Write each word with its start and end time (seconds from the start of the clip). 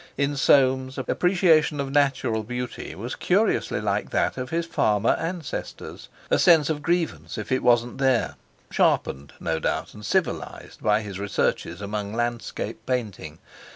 In 0.17 0.35
Soames, 0.35 0.97
appreciation 0.97 1.79
of 1.79 1.91
natural 1.91 2.41
beauty 2.41 2.95
was 2.95 3.13
curiously 3.13 3.79
like 3.79 4.09
that 4.09 4.35
of 4.35 4.49
his 4.49 4.65
farmer 4.65 5.11
ancestors, 5.11 6.09
a 6.31 6.39
sense 6.39 6.71
of 6.71 6.81
grievance 6.81 7.37
if 7.37 7.51
it 7.51 7.61
wasn't 7.61 7.99
there, 7.99 8.33
sharpened, 8.71 9.33
no 9.39 9.59
doubt, 9.59 9.93
and 9.93 10.03
civilised, 10.03 10.81
by 10.81 11.01
his 11.03 11.19
researches 11.19 11.81
among 11.83 12.15
landscape 12.15 12.83
painting. 12.87 13.37